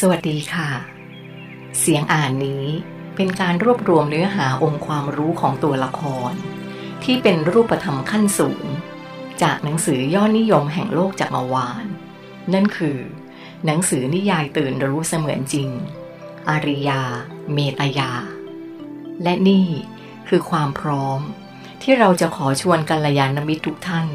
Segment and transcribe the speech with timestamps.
[0.00, 0.70] สวัสดีค่ะ
[1.80, 2.66] เสียงอ่านนี้
[3.16, 6.32] เป็นการรวบรวมเนื้อหาองค์ความรู้ของตัวละคร
[7.04, 8.64] ที่เป็นรูปธรรมขั้นสูง
[9.42, 11.86] จากหนังสือยอดนิยมแห่งโลกจักรวาล
[12.54, 12.98] นั่นคือ
[13.66, 15.68] หนังสือนิยายตื่นรู้เสมือนจริง
[16.48, 17.02] อาริยา
[17.52, 18.10] เมตยา
[19.22, 19.68] และนี่
[20.28, 21.20] คือความพร้อม
[21.82, 24.08] ที่เราจะขอชวนกัลยาณมิตรทุกท่าน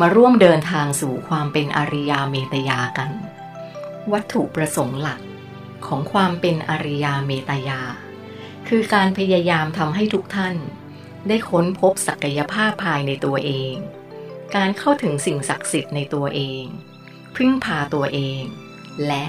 [0.00, 3.10] มาร่วมเดินทางสู่ความเป็นอาริยาเมตยากัน
[4.12, 5.20] วัตถุประสงค์หลัก
[5.86, 7.80] ของความเป็นอริยาเมตยา
[8.68, 10.56] คือการพยายามทำให้ทุกท่าน
[11.28, 13.74] ได้ค้นพบศักยภาพภายในตัวเอง
[14.54, 16.64] การเข้าถึงสิ่งศักดิ์สิทธิ์ในตัวเอง
[17.36, 18.42] พึ่งพาตัวเอง
[19.06, 19.24] และ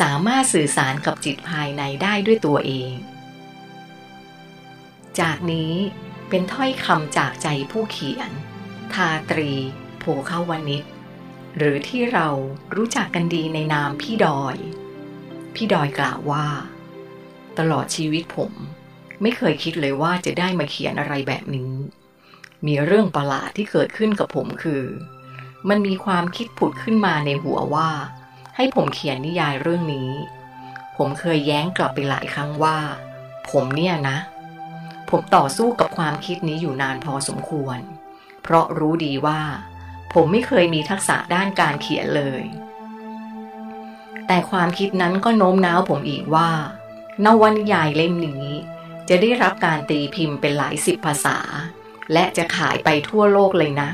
[0.00, 2.92] สามารถสื่อสารกับจิตภายในได้ด้วยตัวเอง
[5.20, 5.72] จากนี้
[6.28, 8.30] เป็นถ้อยคำจากใจผู้เขียน
[8.94, 9.52] ทาตรี
[9.98, 10.82] โพเขาวนิช
[11.58, 12.28] หรือที่เรา
[12.76, 14.56] รู้จักกันดีในนามพี่ดอย
[15.54, 16.46] พี่ดอยกล่าวว่า
[17.58, 18.52] ตลอดชีวิตผม
[19.22, 21.72] ไม่เคยคิดเลยว่าจะได้มาเขียนอะไรแบบนี้
[22.66, 24.84] มีเรื่องประหลาดที่เกิดขึ้นกับผมคือ
[25.68, 27.90] มันมีความคิดผุดขึ้นมาในหัวว่า
[28.56, 30.10] ให้ผมเขียนนิยายเรื่องนี้
[30.96, 32.78] ผมเคยแย้งกลับไปหลายครั้งว่า
[33.50, 34.18] ผมเนี่ยนะ
[35.10, 37.78] ผมต่อสู้กับความคิดนี้อยู่นานพอสมควร
[38.42, 39.40] เพราะรู้ดีว่า
[40.12, 42.42] ผมไม่เคยมีทักษะด้านการเขียนเลย
[44.26, 46.50] แต่ความคิดนั้นก็โน้มน้าวผมอีกว่า
[47.24, 48.46] นวันิยายเล่มนี้
[49.08, 51.38] จะได้รับการตีพิมพ์เป็นหลายสิบภาษา
[52.12, 53.88] และจะขายไปทั่วโลกเลยนะ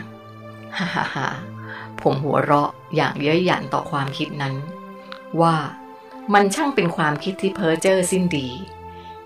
[0.77, 1.29] ฮ่าฮ่าฮ่า
[2.01, 4.55] ผมหัวเราะอย่างเย้ยหยันต่อความคิดนั้น
[5.41, 5.57] ว่า
[6.35, 8.49] มันช่างเป็นความคิดที่เพ้อเจ้อสิ้นดี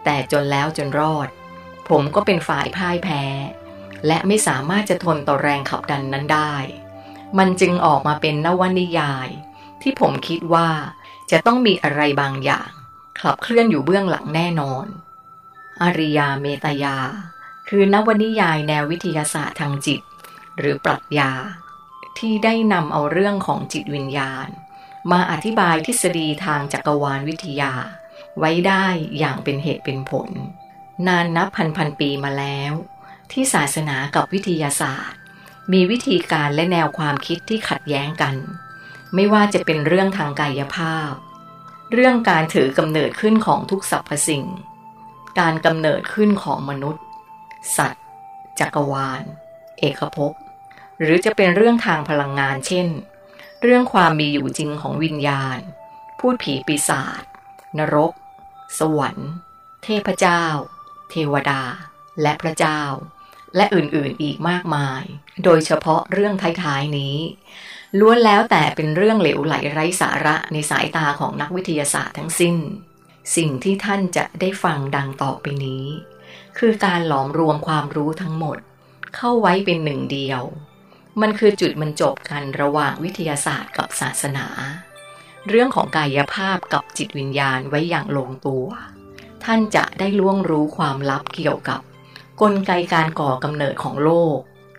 [0.04, 1.28] แต่จนแล้วจนรอด
[1.88, 3.22] ผมก็เป็นฝ่ายพ่ายแพ้
[4.06, 6.54] และไม่สามารถจะทนต่อแรงขับดันนั้นได้
[7.38, 9.28] มันจึงออกมาเป็นนวนิยาย
[9.82, 10.68] ที่ผมคิดว่า
[11.30, 12.70] จะต้องมีอะไรบางอย่าง
[13.20, 14.86] ขับเคลื่อนอยู่เบื้องหลังแน่นอน
[15.82, 16.96] อริยาเมตยา
[17.68, 20.00] คือนวนิยายแนววิทยาศาสตร์ทางจิต
[20.58, 21.30] หรือปรัชญา
[22.18, 24.48] ที่ได้นำเอาเรื่องของจิตวิญญาณ
[25.10, 27.72] มาอธิบายทฤษฎีทางจักรวาลวิทยา
[28.38, 28.86] ไว้ได้
[29.18, 30.30] อย่างเป็นเหตุเป็นผล
[31.06, 32.72] นานนับพันพันปีมาแล้ว
[33.32, 35.20] ที่ศาสนากับวิทยาศาสตร์
[35.72, 38.34] มีวิธีการและแนวความคิดที่ขัดแย้งกัน
[39.14, 41.12] ไม่ว่าจะเป็นเรื่องทางกายภาพ
[41.92, 44.44] เรื่องการถือกำเนิดขึ้นของทุกสรรพสิ่ง
[45.40, 47.04] การกำเนิดขึ้นของมนุษย์
[47.76, 48.04] สัตว์
[48.58, 49.22] จักรวาล
[49.78, 50.32] เอกภพ
[51.00, 52.88] หรือจะเป็นเรื่องทางพลังงานเช่น
[53.62, 55.58] เรื่องความมีอยู่จริงของวิญญาณ
[56.18, 57.22] พูดผีปีศาจ
[57.78, 58.12] นรก
[58.78, 59.30] สวรรค์
[59.84, 60.44] เทพเจ้า
[61.10, 61.62] เทวดา
[62.22, 62.80] และพระเจ้า
[63.56, 65.02] และอื่นๆอีกมากมาย
[65.44, 67.16] โดยเฉพาะเรื่องท้ายๆนี้
[67.98, 72.56] ล้วนแล้วแต่เป็นเรื่องเหลวไหลไร้สาระในสายตาของนักวิทยาศาสตร์ทั้งสิ้น
[73.36, 75.84] สิ่งที่ท่านจะได้ฟังดังต่อไปนี้
[76.58, 78.58] คือการหลอมรวมความรู้ทั้งหมด
[79.16, 80.42] เข้าไว้เป็นหนึ่งเดียว
[81.20, 84.46] มันคือจุดมันจบกันระหว่างวิทยาศาสตร์กับศาสนา
[85.48, 88.66] เรื่องของกายภาพกับจิตวิญญาณไว้อย่างลงตัว
[89.44, 91.80] ท่านจะได้ล่วงรู้ความลับเกี่ยวกับ
[92.40, 94.38] กลไกการก่อกำเนิดของโลก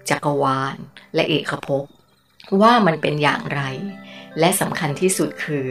[0.09, 0.75] จักรวาล
[1.15, 1.83] และเอกภพ
[2.61, 3.61] ว่ามันเป็นอย่างไร
[4.39, 5.67] และสำคัญที่สุดคือ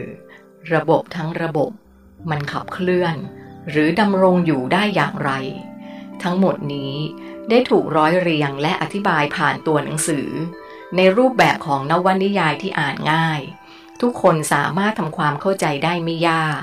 [0.74, 1.70] ระบบทั้งระบบ
[2.30, 3.16] มันขับเคลื่อน
[3.70, 5.30] หรือดำรงอยู่ได้อย่างไร
[6.22, 6.94] ทั้งหมดนี้
[7.50, 10.28] ได้ถูกร้อยเรียงและอธิบายผ่านตัวหนังสือ
[10.96, 13.40] ในรูปแบบของนวนิยายที่อ่านง่าย
[14.00, 16.62] ทุกคนสามารถทำความเข้าใจได้ไม่ยาก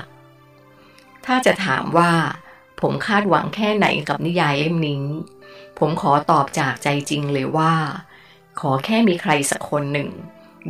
[1.26, 2.12] ถ้าจะถามว่า
[2.80, 5.04] ผมคาดหวังแค่ไหนกับนิยายเล่มนี้
[5.78, 7.74] ผมขอตอบจากใจจริงเลยว่า
[8.60, 10.10] ขอแค่มีใครสักคนหนึ่ง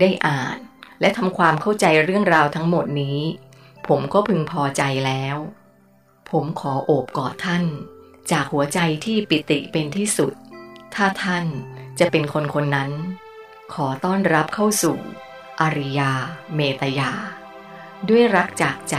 [0.00, 0.56] ได้อ่าน
[1.00, 3.18] และทำความเข้าใจเรื่องราวทั้งหมดนี้
[3.88, 5.36] ผมก็พึงพอใจแล้ว
[6.30, 7.64] ผมขอโอบกอดท่าน
[8.30, 10.32] จากหัวใจที่ปิติเป็นที่สุด
[10.94, 11.44] ถ้าท่าน
[11.98, 12.90] จะเป็นคนคนนั้น
[13.74, 14.98] ขอต้อนรับเข้าสู่
[15.60, 16.12] อริยา
[16.54, 17.10] เมตยา
[18.08, 18.96] ด้วยรักจากใจ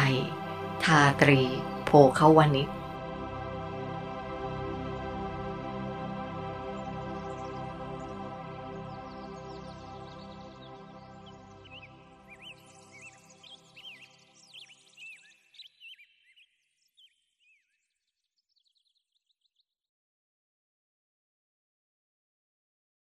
[0.83, 1.41] ทาตรี
[1.85, 2.67] โพเขาวนิช